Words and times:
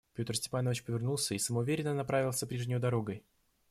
Петр 0.15 0.35
Степанович 0.35 0.83
повернулся 0.83 1.35
и 1.35 1.37
самоуверенно 1.37 1.93
направился 1.93 2.47
прежнею 2.47 2.79
дорогой. 2.79 3.23